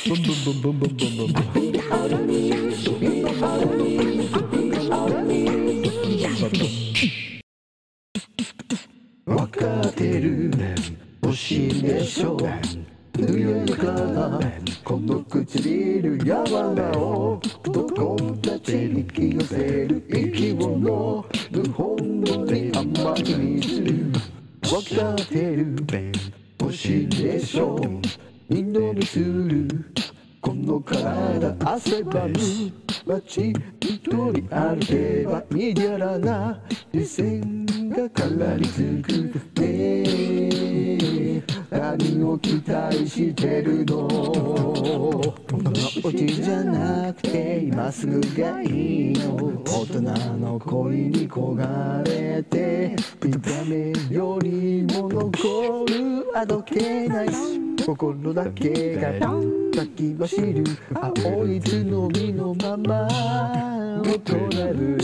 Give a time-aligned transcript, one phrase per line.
[0.00, 0.16] わ
[9.48, 10.50] かってる
[11.22, 12.38] 欲しいでしょ
[13.18, 14.40] 上から
[14.82, 16.30] この唇柔
[16.74, 24.10] らをどこたちに引き寄せる生き物日本語で甘いにする
[24.62, 25.76] わかってる
[26.58, 27.78] 欲しいでしょ。
[28.50, 29.68] 二度見する。
[30.40, 32.34] この体汗ばむ。
[33.06, 36.60] 街一人歩けばメディアラな。
[36.92, 39.60] 視線が絡みつく。
[39.60, 44.08] ね何を期待してるの？
[44.08, 44.74] こ
[45.52, 49.62] のうちじゃなくて今すぐがいいの。
[49.64, 50.00] 大人
[50.38, 57.69] の恋に焦がれて見た目よりも残るあどけない。
[57.96, 59.12] 心だけが
[59.74, 60.64] 先走る。
[60.94, 63.08] 青い角みのまま
[64.04, 64.34] 大人
[64.72, 64.96] る